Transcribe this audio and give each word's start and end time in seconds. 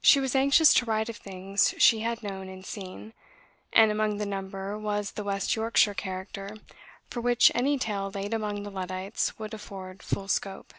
She 0.00 0.20
was 0.20 0.34
anxious 0.34 0.72
to 0.72 0.86
write 0.86 1.10
of 1.10 1.18
things 1.18 1.74
she 1.76 1.98
had 2.00 2.22
known 2.22 2.48
and 2.48 2.64
seen; 2.64 3.12
and 3.74 3.90
among 3.90 4.16
the 4.16 4.24
number 4.24 4.78
was 4.78 5.10
the 5.10 5.22
West 5.22 5.54
Yorkshire 5.54 5.92
character, 5.92 6.56
for 7.10 7.20
which 7.20 7.52
any 7.54 7.76
tale 7.78 8.10
laid 8.10 8.32
among 8.32 8.62
the 8.62 8.70
Luddites 8.70 9.38
would 9.38 9.52
afford 9.52 10.02
full 10.02 10.28
scope. 10.28 10.72